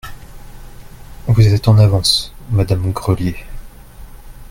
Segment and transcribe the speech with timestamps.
[1.27, 3.35] Vous êtes en avance, madame Grelier.